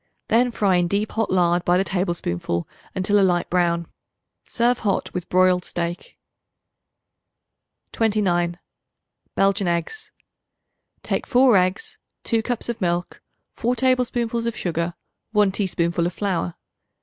Then 0.29 0.49
fry 0.49 0.77
in 0.77 0.87
deep 0.87 1.11
hot 1.11 1.29
lard 1.31 1.63
by 1.63 1.77
the 1.77 1.83
tablespoonful 1.83 2.67
until 2.95 3.19
a 3.19 3.21
light 3.21 3.51
brown. 3.51 3.85
Serve 4.47 4.79
hot 4.79 5.13
with 5.13 5.29
broiled 5.29 5.63
steak. 5.63 6.17
29. 7.91 8.57
Belgian 9.35 9.67
Eggs. 9.67 10.11
Take 11.03 11.27
4 11.27 11.55
eggs, 11.55 11.99
2 12.23 12.41
cups 12.41 12.67
of 12.67 12.81
milk, 12.81 13.21
4 13.53 13.75
tablespoonfuls 13.75 14.47
of 14.47 14.57
sugar, 14.57 14.95
1 15.33 15.51
teaspoonful 15.51 16.07
of 16.07 16.13
flour. 16.13 16.55